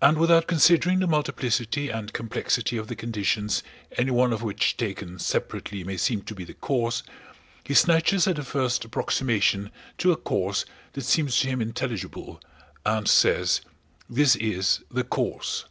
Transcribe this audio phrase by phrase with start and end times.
[0.00, 3.62] And without considering the multiplicity and complexity of the conditions
[3.98, 7.02] any one of which taken separately may seem to be the cause,
[7.62, 12.40] he snatches at the first approximation to a cause that seems to him intelligible
[12.86, 13.60] and says:
[14.08, 15.66] "This is the cause!"